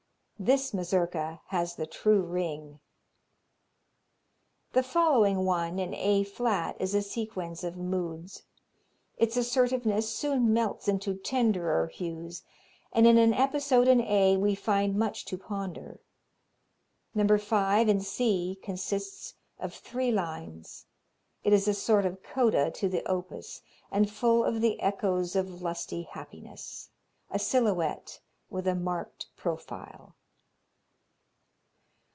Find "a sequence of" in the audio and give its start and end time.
6.95-7.77